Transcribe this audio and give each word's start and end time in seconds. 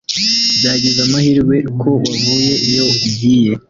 Byagize 0.57 0.99
amahirwe 1.07 1.55
ko 1.79 1.87
wavuye 2.05 2.53
iyo 2.69 2.83
ugiye 3.05 3.51